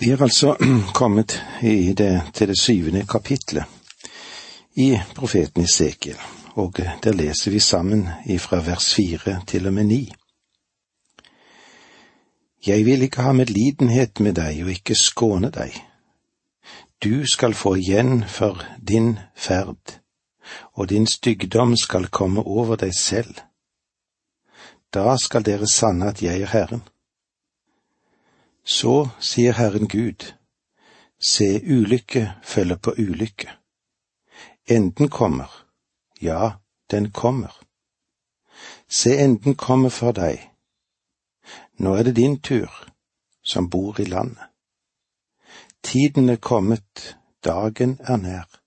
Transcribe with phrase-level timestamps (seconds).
[0.00, 0.56] Vi er altså
[0.94, 3.64] kommet det, til det syvende kapitlet
[4.76, 6.16] i profeten Isekiel,
[6.54, 10.12] og der leser vi sammen ifra vers fire til og med ni.
[12.66, 15.74] Jeg vil ikke ha medlidenhet med deg og ikke skåne deg.
[17.02, 19.98] Du skal få igjen for din ferd,
[20.74, 23.34] og din stygdom skal komme over deg selv.
[24.94, 26.82] Da skal dere sanne at jeg er Herren.
[28.68, 30.34] Så sier Herren Gud,
[31.18, 33.48] se ulykke følger på ulykke.
[34.68, 35.66] Enden kommer,
[36.20, 36.50] ja,
[36.90, 37.60] den kommer.
[38.88, 40.50] Se, enden kommer for deg.
[41.78, 42.68] Nå er det din tur,
[43.42, 44.44] som bor i landet.
[45.82, 48.60] Tiden er kommet, dagen er nær.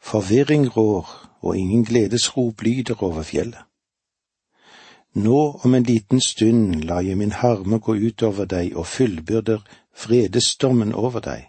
[0.00, 1.06] Forvirring rår,
[1.40, 3.62] og ingen gledesrop lyder over fjellet.
[5.14, 9.60] Nå om en liten stund lar jeg min harme gå ut over deg og fullbyrder
[10.04, 11.48] vredesdommen over deg.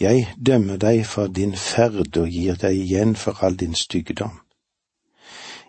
[0.00, 4.38] Jeg dømmer deg for din ferd og gir deg igjen for all din styggedom.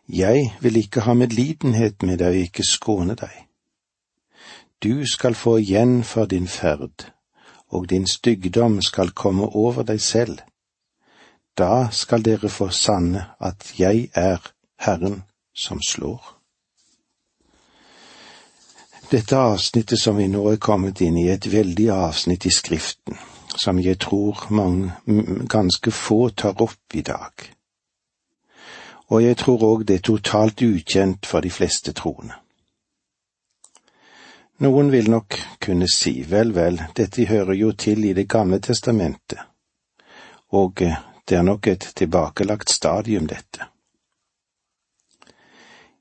[0.07, 3.33] Jeg vil ikke ha medlidenhet med deg og ikke skåne deg.
[4.83, 7.11] Du skal få igjen for din ferd,
[7.69, 10.37] og din styggdom skal komme over deg selv.
[11.57, 16.40] Da skal dere få sanne at jeg er Herren som slår.
[19.11, 23.17] Dette avsnittet som vi nå er kommet inn i, er et veldig avsnitt i Skriften,
[23.59, 24.93] som jeg tror mange,
[25.51, 27.43] ganske få tar opp i dag.
[29.11, 32.37] Og jeg tror òg det er totalt ukjent for de fleste troende.
[34.63, 39.43] Noen vil nok kunne si vel, vel, dette hører jo til i Det gamle testamentet,
[40.55, 40.85] og
[41.27, 43.67] det er nok et tilbakelagt stadium, dette.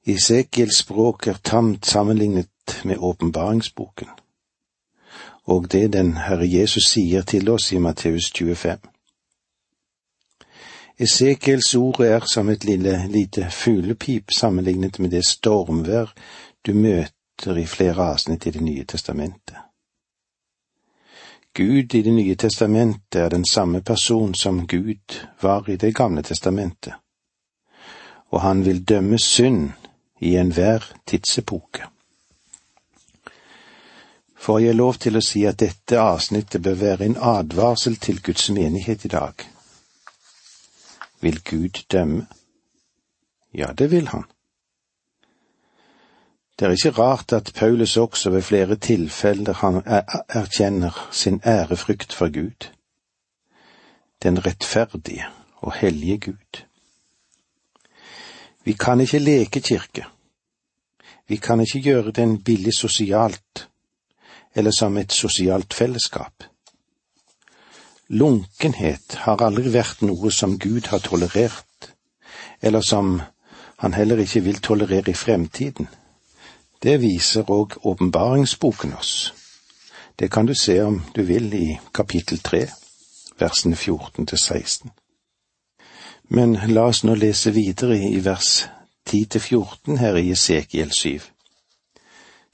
[0.07, 2.49] Isekiels språk er tamt sammenlignet
[2.85, 4.09] med åpenbaringsboken,
[5.45, 8.79] og det den Herre Jesus sier til oss i Matteus 25.
[11.01, 16.13] Esekiels ord er som et lille, lite fuglepip sammenlignet med det stormvær
[16.67, 19.57] du møter i flere avsnitt i Det nye testamentet.
[21.55, 26.23] Gud i Det nye testamentet er den samme person som Gud var i Det gamle
[26.23, 26.93] testamentet,
[28.31, 29.71] og han vil dømme synd
[30.21, 31.83] i enhver tidsepoke.
[34.41, 38.47] Får jeg lov til å si at dette avsnittet bør være en advarsel til Guds
[38.57, 39.43] menighet i dag?
[41.21, 42.25] Vil Gud dømme?
[43.53, 44.25] Ja, det vil han.
[46.57, 49.83] Det er ikke rart at Paulus også ved flere tilfeller han
[50.29, 52.71] erkjenner sin ærefrykt for Gud,
[54.23, 56.65] den rettferdige og hellige Gud.
[58.65, 60.07] Vi kan ikke leke kirke.
[61.29, 63.70] Vi kan ikke gjøre den billig sosialt
[64.55, 66.45] eller som et sosialt fellesskap.
[68.09, 71.93] Lunkenhet har aldri vært noe som Gud har tolerert,
[72.61, 73.21] eller som
[73.81, 75.89] han heller ikke vil tolerere i fremtiden.
[76.83, 79.33] Det viser òg åpenbaringsboken oss.
[80.19, 82.67] Det kan du se om du vil i kapittel tre,
[83.39, 84.91] versene 14 til 16.
[86.29, 88.67] Men la oss nå lese videre i vers
[89.07, 91.21] 10 til 14 her i Esekiel 7.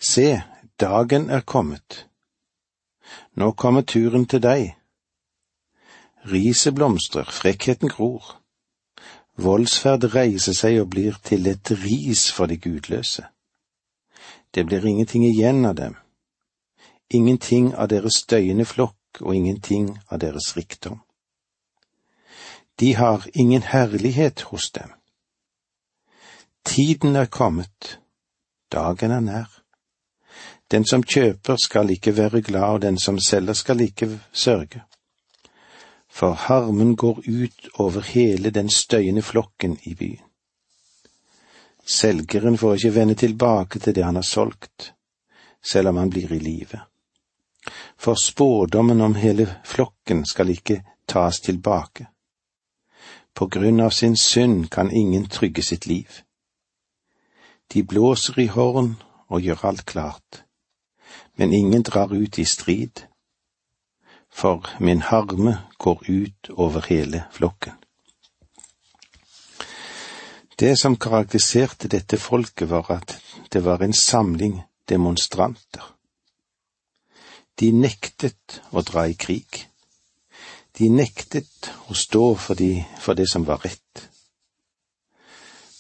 [0.01, 0.43] Se,
[0.81, 2.07] Dagen er kommet.
[3.33, 4.75] Nå kommer turen til deg.
[6.29, 8.35] Riset blomstrer, frekkheten gror.
[9.41, 13.25] Voldsferd reiser seg og blir til et ris for de gudløse.
[14.53, 15.97] Det blir ingenting igjen av dem,
[17.09, 21.01] ingenting av deres støyende flokk og ingenting av deres rikdom.
[22.81, 24.93] De har ingen herlighet hos dem.
[26.65, 28.01] Tiden er kommet,
[28.73, 29.63] dagen er nær.
[30.71, 34.82] Den som kjøper skal ikke være glad, og den som selger skal ikke sørge.
[36.10, 40.22] For harmen går ut over hele den støyende flokken i byen.
[41.87, 44.94] Selgeren får ikke vende tilbake til det han har solgt,
[45.71, 46.81] selv om han blir i live.
[47.97, 52.07] For spådommen om hele flokken skal ikke tas tilbake.
[53.34, 56.09] På grunn av sin synd kan ingen trygge sitt liv.
[57.72, 58.97] De blåser i horn
[59.28, 60.46] og gjør alt klart
[61.36, 63.06] men ingen drar ut i strid,
[64.33, 67.72] for min harme går ut over hele flokken.
[70.59, 73.18] Det som karakteriserte dette folket, var at
[73.53, 75.84] det var en samling demonstranter.
[77.60, 79.66] De nektet å dra i krig.
[80.77, 84.09] De nektet å stå for, de, for det som var rett.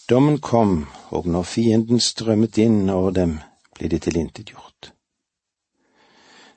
[0.08, 3.38] Dommen kom, og når fienden strømmet inn over dem,
[3.76, 4.92] ble de tilintetgjort.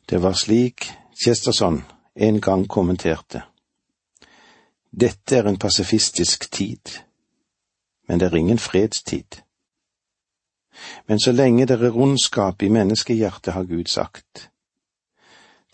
[0.09, 0.91] Det var slik
[1.23, 1.83] Chesterson
[2.15, 3.41] en gang kommenterte.
[5.01, 6.81] Dette er en pasifistisk tid,
[8.07, 9.41] men det er ingen fredstid.
[11.07, 14.49] Men så lenge det er ondskap i menneskehjertet, har Gud sagt,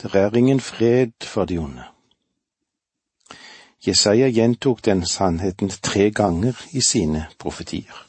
[0.01, 1.83] det er ingen fred for de onde.
[3.87, 8.07] Jesaja gjentok den sannheten tre ganger i sine profetier.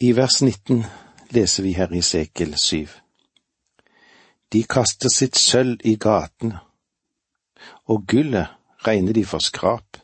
[0.00, 0.84] I vers 19
[1.30, 2.99] leser vi her i Sekel 7.
[4.52, 6.58] De kaster sitt sølv i gatene,
[7.86, 8.50] og gullet
[8.86, 10.00] regner de for skrap.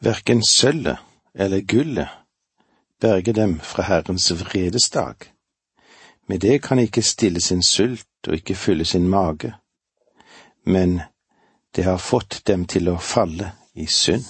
[0.00, 0.98] Verken sølvet
[1.34, 2.08] eller gullet
[3.00, 5.14] berger dem fra Herrens vredesdag.
[6.28, 9.54] Med det kan ikke stille sin sult og ikke fylle sin mage,
[10.64, 11.00] men
[11.76, 14.26] det har fått dem til å falle i synd.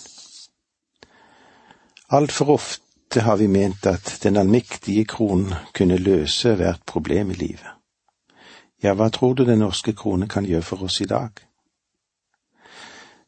[2.09, 7.78] Altfor ofte har vi ment at den allmektige kronen kunne løse hvert problem i livet.
[8.83, 11.31] Ja, hva tror du den norske krone kan gjøre for oss i dag?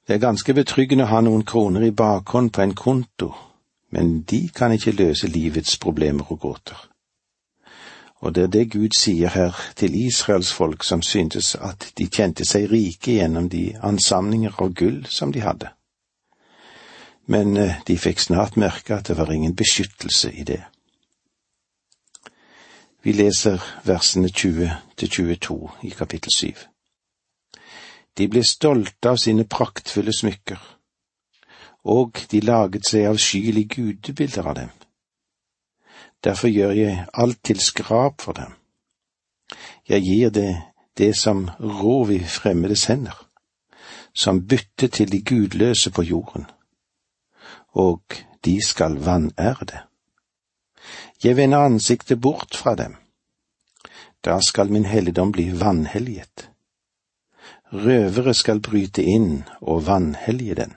[0.07, 3.33] Det er ganske betryggende å ha noen kroner i bakhånd på en konto,
[3.91, 6.79] men de kan ikke løse livets problemer og gåter.
[8.21, 12.45] Og det er det Gud sier her til Israels folk som syntes at de kjente
[12.45, 15.71] seg rike gjennom de ansamlinger av gull som de hadde.
[17.27, 20.61] Men eh, de fikk snart merke at det var ingen beskyttelse i det.
[23.03, 26.53] Vi leser versene 20 til 22 i kapittel 7.
[28.19, 30.61] De ble stolte av sine praktfulle smykker,
[31.89, 34.71] og de laget seg avskyelige gudebilder av dem.
[36.25, 38.53] Derfor gjør jeg alt til skrap for dem.
[39.89, 40.51] Jeg gir det
[40.99, 43.17] det som rov i fremmedes hender,
[44.13, 46.45] som bytte til de gudløse på jorden,
[47.73, 48.03] og
[48.45, 49.81] de skal vanære det.
[51.25, 52.97] Jeg vender ansiktet bort fra dem.
[54.25, 56.51] Da skal min helligdom bli vanhelliget.
[57.73, 60.75] Røvere skal bryte inn og vanhellige den.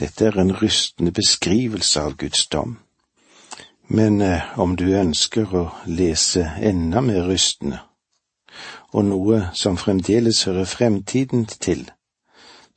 [0.00, 2.78] Dette er en rystende beskrivelse av Guds dom.
[3.88, 7.78] Men eh, om du ønsker å lese enda mer rystende,
[8.92, 11.84] og noe som fremdeles hører fremtiden til,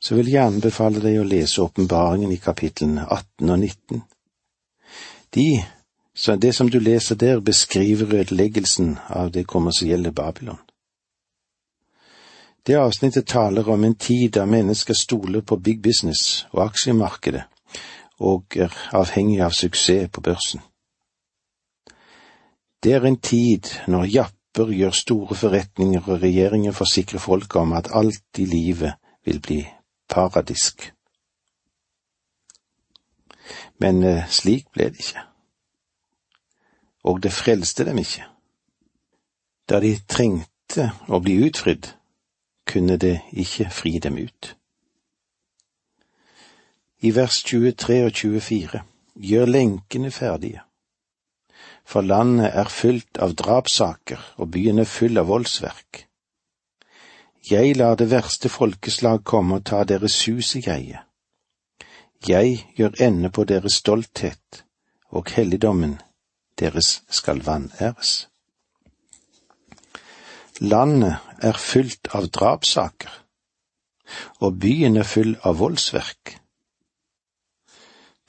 [0.00, 4.02] så vil jeg anbefale deg å lese åpenbaringen i kapitlene 18 og 19.
[5.34, 5.64] De,
[6.14, 10.58] så det som du leser der, beskriver ødeleggelsen av det kommersielle Babylon.
[12.66, 17.42] Det avsnittet taler om en tid da mennesker stoler på big business og aksjemarkedet,
[18.20, 20.60] og er avhengig av suksess på børsen.
[22.82, 27.90] Det er en tid når japper gjør store forretninger og regjeringer forsikrer folk om at
[27.94, 28.92] alt i livet
[29.24, 29.60] vil bli
[30.08, 30.92] paradisk.
[33.78, 35.24] Men eh, slik ble det ikke.
[37.08, 38.26] Og det frelste dem ikke.
[39.70, 41.92] Da de trengte å bli utfridd,
[42.68, 44.54] kunne det ikke fri dem ut.
[47.00, 48.82] I vers 23 og 24
[49.30, 50.62] gjør lenkene ferdige.
[51.84, 56.04] For landet er fylt av drapssaker og byen er full av voldsverk.
[57.50, 61.00] Jeg lar det verste folkeslag komme og ta deres hus i greie.
[62.28, 64.64] Jeg gjør ende på deres stolthet,
[65.08, 66.00] og helligdommen
[66.58, 68.28] deres skal vanæres.
[70.60, 73.10] Landet er fylt av drapssaker,
[74.40, 76.36] og byen er full av voldsverk.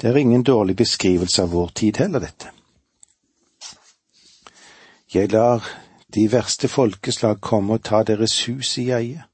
[0.01, 2.54] Det er ingen dårlig beskrivelse av vår tid heller, dette.
[5.13, 5.68] Jeg lar
[6.15, 9.25] de verste folkeslag komme og ta deres hus i eie.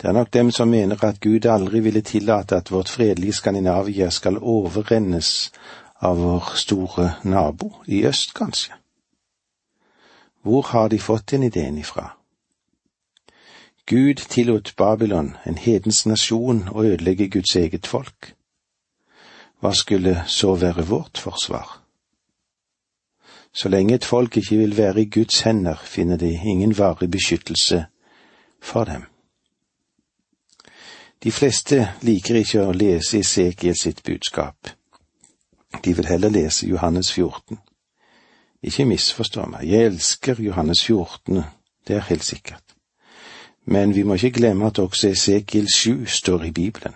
[0.00, 4.10] Det er nok dem som mener at Gud aldri ville tillate at vårt fredelige Skandinavia
[4.10, 5.52] skal overrennes
[6.00, 8.74] av vår store nabo i øst, kanskje.
[10.42, 12.16] Hvor har de fått den ideen ifra?
[13.86, 18.34] Gud tillot Babylon, en hedens nasjon, å ødelegge Guds eget folk.
[19.60, 21.80] Hva skulle så være vårt forsvar?
[23.52, 27.84] Så lenge et folk ikke vil være i Guds hender, finner de ingen varig beskyttelse
[28.60, 29.04] for dem.
[31.24, 34.68] De fleste liker ikke å lese Esekiel sitt budskap.
[35.80, 37.56] De vil heller lese Johannes 14.
[38.64, 41.40] Ikke misforstå meg, jeg elsker Johannes 14,
[41.88, 42.76] det er helt sikkert.
[43.64, 46.94] Men vi må ikke glemme at også Esekiel 7 står i Bibelen.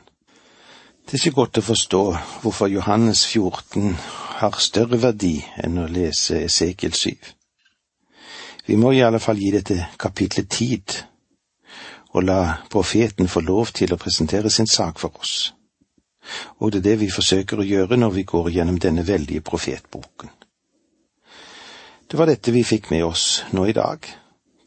[1.08, 2.04] Det er ikke godt å forstå
[2.42, 3.94] hvorfor Johannes 14
[4.42, 7.16] har større verdi enn å lese Esekiel 7.
[8.68, 11.00] Vi må i alle fall gi dette kapitlet tid,
[12.18, 12.40] og la
[12.72, 15.37] profeten få lov til å presentere sin sak for oss
[16.58, 20.30] og det er det vi forsøker å gjøre når vi går gjennom denne veldige profetboken.
[22.08, 24.04] Det var dette vi fikk med oss nå i dag.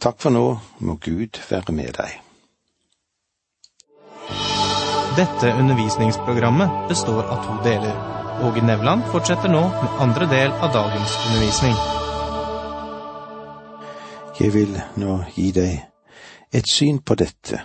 [0.02, 0.46] Takk for nå,
[0.86, 2.20] må Gud være med deg.
[5.18, 7.98] Dette undervisningsprogrammet består av to deler.
[8.46, 11.76] Åge Nevland fortsetter nå med andre del av dagens undervisning.
[14.42, 15.91] Jeg vil nå gi deg
[16.52, 17.62] et syn på dette.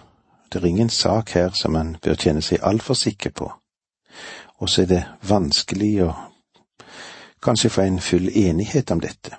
[0.53, 3.51] Det er ingen sak her som man bør kjenne seg altfor sikker på.
[4.59, 6.13] Og så er det vanskelig å
[7.43, 9.37] kanskje få en full enighet om dette.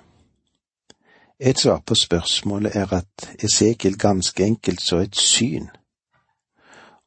[1.40, 5.68] Et svar på spørsmålet er at Esekiel ganske enkelt så et syn,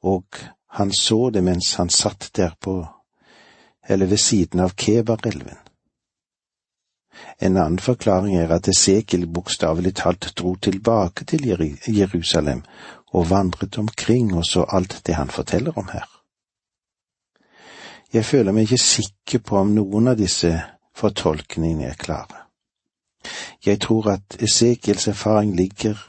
[0.02, 0.26] og
[0.72, 2.86] han så det mens han satt der på,
[3.88, 5.58] eller ved siden av Kebarelven.
[7.42, 11.48] En annen forklaring er at Esekiel bokstavelig talt dro tilbake til
[11.88, 12.64] Jerusalem
[13.14, 16.08] og vandret omkring og så alt det han forteller om her.
[18.14, 20.52] Jeg føler meg ikke sikker på om noen av disse
[20.96, 22.48] fortolkningene er klare.
[23.66, 26.08] Jeg tror at Esekiels erfaring ligger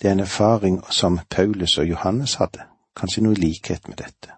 [0.00, 2.62] det er en erfaring som Paulus og Johannes hadde,
[2.96, 4.32] kanskje noe likhet med dette.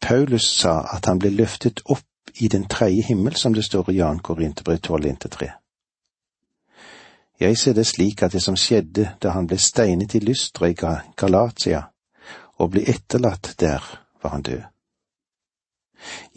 [0.00, 3.96] Paulus sa at han ble løftet opp i den tredje himmel, som det står i
[3.96, 5.50] Jan Korinterbrev 12.1-3.
[7.40, 10.76] Jeg ser det slik at det som skjedde da han ble steinet i Lystra i
[11.16, 11.86] Galatia
[12.60, 13.80] og ble etterlatt der,
[14.22, 14.62] var han død.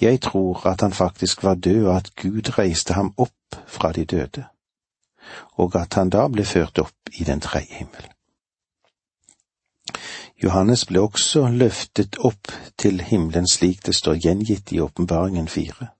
[0.02, 4.06] Jeg tror at han faktisk var død, og at Gud reiste ham opp fra de
[4.06, 4.46] døde,
[5.56, 8.13] og at han da ble ført opp i den tredje himmel.
[10.44, 15.94] Johannes ble også løftet opp til himmelen slik det står gjengitt i Åpenbaringen fire.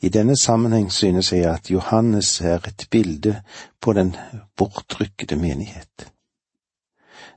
[0.00, 3.42] I denne sammenheng synes jeg at Johannes er et bilde
[3.80, 4.14] på den
[4.56, 6.12] bortrykkede menighet,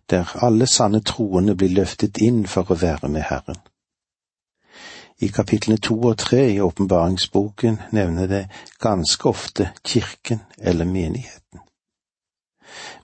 [0.10, 3.60] der alle sanne troende blir løftet inn for å være med Herren.
[5.22, 8.46] I kapitlene to og tre i åpenbaringsboken nevner det
[8.80, 11.60] ganske ofte kirken eller menigheten.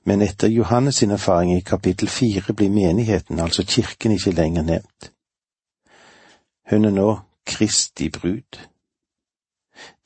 [0.03, 5.11] Men etter Johannes sin erfaring i kapittel fire blir menigheten, altså kirken, ikke lenger nevnt.
[6.69, 8.67] Hun er nå Kristi brud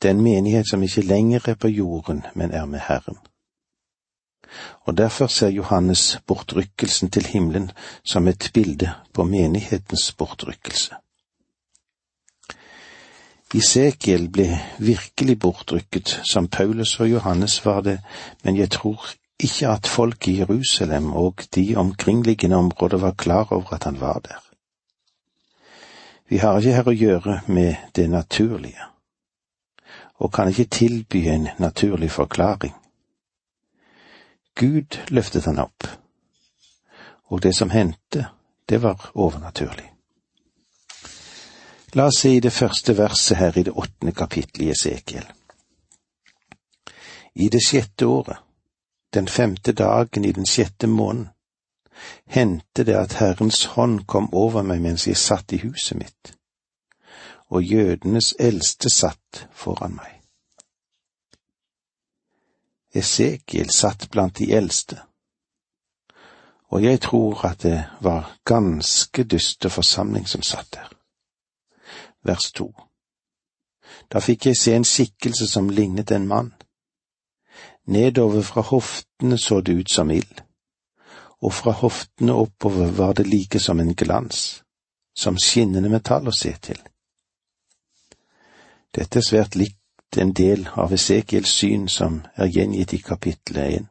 [0.02, 3.18] det er en menighet som ikke lenger er på jorden, men er med Herren.
[4.80, 7.70] Og derfor ser Johannes bortrykkelsen til himmelen
[8.04, 10.94] som et bilde på menighetens bortrykkelse.
[13.54, 18.00] Isekiel ble virkelig bortrykket, som Paulus og Johannes var det,
[18.44, 19.06] men jeg tror
[19.42, 24.18] ikke at folk i Jerusalem og de omkringliggende områder var klar over at han var
[24.18, 24.40] der.
[26.28, 28.88] Vi har ikke her å gjøre med det naturlige
[30.22, 32.74] og kan ikke tilby en naturlig forklaring.
[34.54, 35.88] Gud løftet han opp,
[37.26, 38.28] og det som hendte,
[38.68, 39.88] det var overnaturlig.
[41.92, 45.26] La oss se i det første verset her i det åttende kapittelet i Esekiel.
[47.34, 48.38] I det sjette året,
[49.14, 51.28] den femte dagen i den sjette måneden,
[52.26, 56.36] hendte det at Herrens hånd kom over meg mens jeg satt i huset mitt
[57.52, 60.20] og jødenes eldste satt foran meg.
[62.94, 64.96] Esekiel satt blant de eldste,
[66.72, 70.88] og jeg tror at det var ganske dyster forsamling som satt der.
[72.24, 72.72] Vers to.
[74.12, 76.52] Da fikk jeg se en skikkelse som lignet en mann.
[77.86, 80.42] Nedover fra hoftene så det ut som ild,
[81.42, 84.62] og fra hoftene oppover var det like som en glans,
[85.18, 86.78] som skinnende metall å se til.
[88.94, 93.90] Dette er svært likt en del av Esekiels syn som er gjengitt i kapittel 1.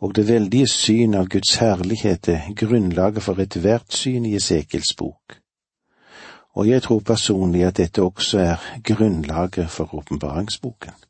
[0.00, 5.40] Og det veldige syn av Guds herlighet er grunnlaget for ethvert syn i Esekiels bok.
[6.54, 11.09] Og jeg tror personlig at dette også er grunnlaget for åpenbaringsboken.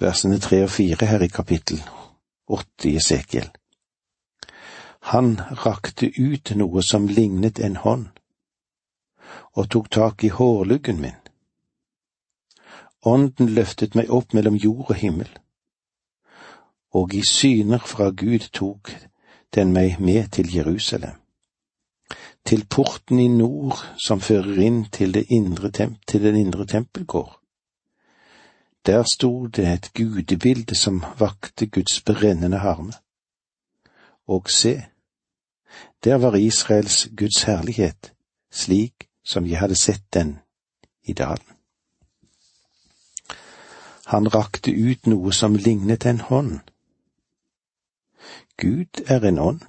[0.00, 1.80] Versene tre og fire her i kapittel
[2.50, 3.50] åtte i Esekiel.
[5.12, 8.08] Han rakte ut noe som lignet en hånd
[9.58, 11.16] og tok tak i hårluggen min.
[13.06, 15.30] Ånden løftet meg opp mellom jord og himmel,
[16.92, 18.92] og i syner fra Gud tok
[19.54, 21.16] den meg med til Jerusalem,
[22.44, 27.39] til porten i nord som fører inn til, indre til den indre tempelgård.
[28.86, 32.92] Der sto det et gudebilde som vakte Guds brennende harme.
[34.26, 34.84] Og se,
[36.04, 38.12] der var Israels Guds herlighet,
[38.50, 40.38] slik som jeg hadde sett den
[41.02, 41.46] i dalen.
[44.06, 46.58] Han rakte ut noe som lignet en hånd.
[48.56, 49.62] Gud er en ånd.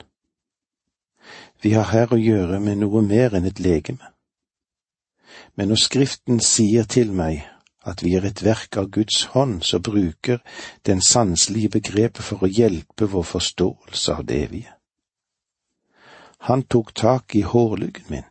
[1.62, 4.08] Vi har her å gjøre med noe mer enn et legeme.
[5.56, 7.46] Men når Skriften sier til meg
[7.82, 10.42] at vi er et verk av Guds hånd som bruker
[10.86, 14.76] den sanselige begrepet for å hjelpe vår forståelse av det evige.
[16.46, 18.28] Han tok tak i hårluggen min.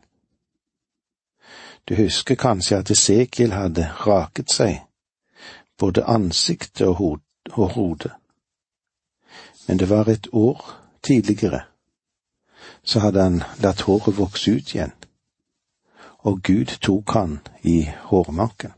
[1.87, 4.81] Du husker kanskje at Esekiel hadde raket seg,
[5.79, 8.11] både ansiktet og hodet.
[9.67, 10.61] Men det var et år
[11.03, 11.63] tidligere,
[12.83, 14.93] så hadde han latt håret vokse ut igjen,
[16.27, 18.75] og Gud tok han i hårmanken.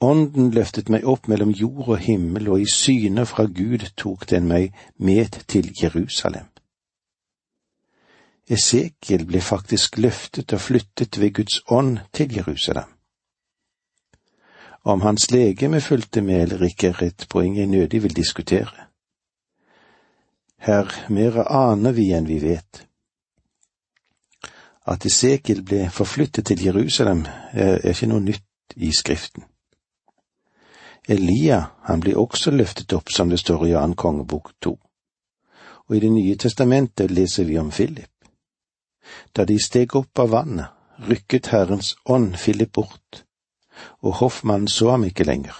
[0.00, 4.48] Ånden løftet meg opp mellom jord og himmel, og i syne fra Gud tok den
[4.48, 6.50] meg med til Jerusalem.
[8.46, 12.92] Esekiel ble faktisk løftet og flyttet ved Guds ånd til Jerusalem.
[14.84, 18.86] Om hans legeme fulgte med eller ikke er et poeng jeg nødig vil diskutere.
[20.58, 22.84] Her mer aner vi enn vi vet.
[24.86, 29.42] At Esekiel ble forflyttet til Jerusalem, er ikke noe nytt i Skriften.
[31.08, 34.78] Elia, han blir også løftet opp, som det står i annen kongebok to.
[35.86, 38.10] Og i Det nye testamentet leser vi om Philip.
[39.32, 40.66] Da de steg opp av vannet,
[40.98, 43.22] rykket Herrens ånd Philip bort,
[44.02, 45.54] og hoffmannen så ham ikke lenger.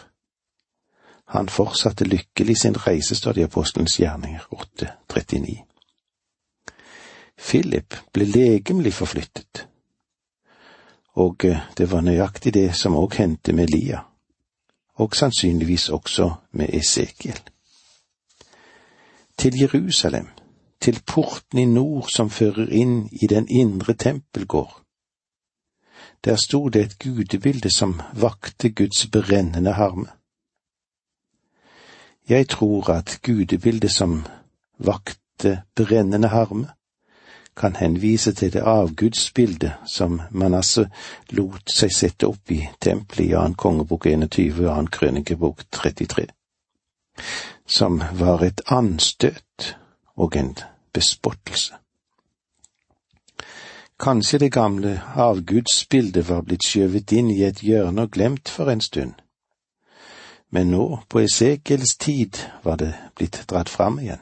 [1.30, 5.62] Han fortsatte lykkelig sin reise, står det i Apostelens gjerninger 8.39.
[7.36, 9.66] Philip ble legemlig forflyttet,
[11.16, 14.02] og eh, det var nøyaktig det som òg hendte med Elia,
[14.96, 17.40] og sannsynligvis også med Esekiel.
[19.38, 20.28] Til Jerusalem
[20.80, 24.82] til porten i nord som fører inn i den indre tempelgård.
[26.24, 30.08] Der sto det et gudebilde som vakte Guds brennende harme.
[32.28, 34.24] Jeg tror at gudebildet som
[34.78, 36.68] vakte brennende harme,
[37.56, 40.88] kan henvise til det avgudsbildet som Manasseh
[41.30, 46.26] lot seg sette opp i tempelet i annen kongebok 21 og annen krønikebok 33,
[47.66, 49.76] som var et anstøt
[50.16, 50.54] og en
[50.92, 51.74] bespottelse.
[54.00, 58.84] Kanskje det gamle avgudsbildet var blitt skjøvet inn i et hjørne og glemt for en
[58.84, 59.14] stund,
[60.52, 64.20] men nå, på Esekiels tid, var det blitt dratt fram igjen,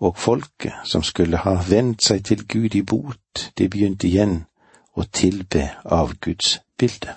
[0.00, 4.44] og folket som skulle ha vendt seg til Gud i bot, de begynte igjen
[4.96, 7.16] å tilbe avgudsbildet.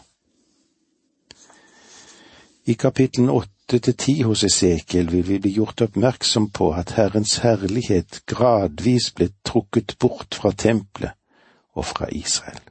[2.65, 7.37] I kapittelen åtte til ti hos Esekiel vil vi bli gjort oppmerksom på at Herrens
[7.43, 11.15] herlighet gradvis ble trukket bort fra tempelet
[11.75, 12.61] og fra Israel.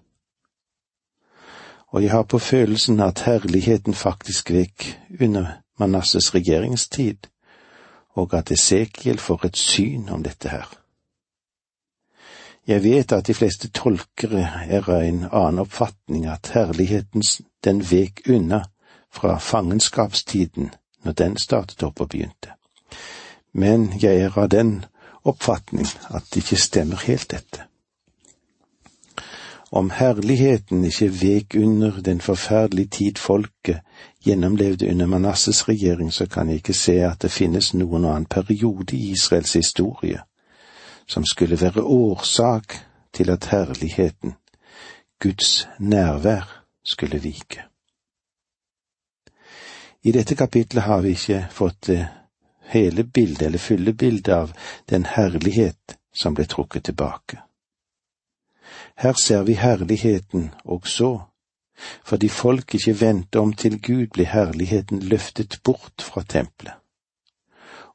[1.92, 4.86] Og jeg har på følelsen at herligheten faktisk vekk
[5.20, 7.28] under Manasses regjeringstid,
[8.14, 10.68] og at Esekiel får et syn om dette her.
[12.66, 17.24] Jeg vet at de fleste tolkere er av en annen oppfatning at herligheten
[17.64, 18.62] den vek unna
[19.10, 20.70] fra fangenskapstiden
[21.02, 22.54] når den startet opp og begynte.
[23.52, 24.84] Men jeg er av den
[25.24, 27.66] oppfatning at det ikke stemmer helt, dette.
[29.72, 33.80] Om herligheten ikke vek under den forferdelige tid folket
[34.24, 38.96] gjennomlevde under Manasses regjering, så kan jeg ikke se at det finnes noen annen periode
[38.96, 40.20] i Israels historie
[41.06, 42.76] som skulle være årsak
[43.12, 44.34] til at herligheten,
[45.20, 47.62] Guds nærvær, skulle vike.
[50.02, 52.08] I dette kapitlet har vi ikke fått det
[52.72, 54.52] hele bildet eller fulle bildet av
[54.90, 57.38] den herlighet som ble trukket tilbake.
[59.02, 61.20] Her ser vi herligheten også.
[62.04, 66.74] fordi folk ikke vendte om til Gud, ble herligheten løftet bort fra tempelet,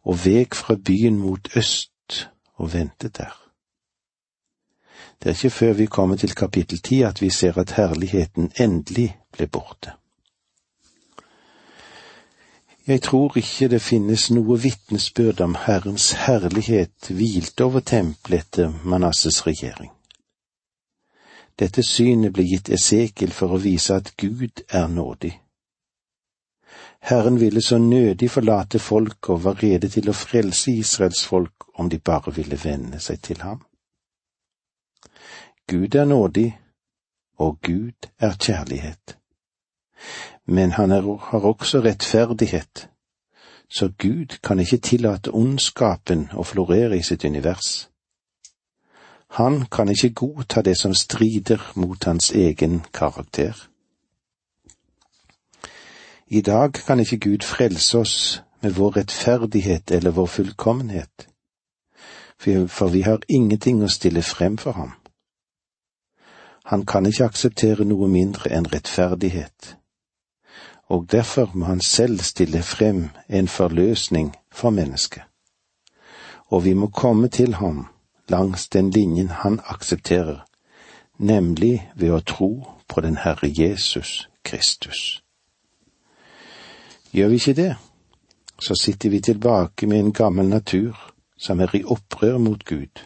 [0.03, 3.37] og vek fra byen mot øst og ventet der.
[5.23, 9.17] Det er ikke før vi kommer til kapittel ti at vi ser at herligheten endelig
[9.31, 9.91] ble borte.
[12.87, 19.47] Jeg tror ikke det finnes noe vitnesbyrd om Herrens herlighet hvilte over tempelet etter Manasses
[19.47, 19.96] regjering.
[21.59, 25.33] Dette synet ble gitt Esekiel for å vise at Gud er nådig.
[27.07, 31.89] Herren ville så nødig forlate folket og var rede til å frelse Israels folk om
[31.89, 33.61] de bare ville vende seg til ham.
[35.67, 36.49] Gud er nådig,
[37.37, 39.17] og Gud er kjærlighet
[40.47, 42.89] men han er, har også rettferdighet,
[43.69, 47.89] så Gud kan ikke tillate ondskapen å florere i sitt univers.
[49.29, 53.67] Han kan ikke godta det som strider mot hans egen karakter.
[56.27, 61.27] I dag kan ikke Gud frelse oss med vår rettferdighet eller vår fullkommenhet,
[62.67, 64.91] for vi har ingenting å stille frem for ham.
[66.65, 69.77] Han kan ikke akseptere noe mindre enn rettferdighet,
[70.89, 75.23] og derfor må han selv stille frem en forløsning for mennesket.
[76.47, 77.87] Og vi må komme til ham
[78.31, 80.45] langs den linjen han aksepterer,
[81.17, 82.51] nemlig ved å tro
[82.87, 85.21] på den Herre Jesus Kristus.
[87.11, 87.75] Gjør vi ikke det,
[88.59, 90.97] så sitter vi tilbake med en gammel natur
[91.37, 93.03] som er i opprør mot Gud.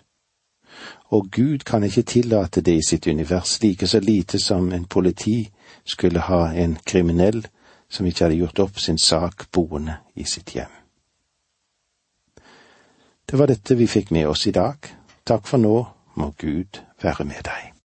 [1.12, 5.52] Og Gud kan ikke tillate det i sitt univers, like så lite som en politi
[5.86, 7.48] skulle ha en kriminell
[7.90, 10.72] som ikke hadde gjort opp sin sak boende i sitt hjem.
[13.32, 14.78] Det var dette vi fikk med oss i dag.
[15.26, 15.76] Takk for nå,
[16.18, 17.71] må Gud være med deg.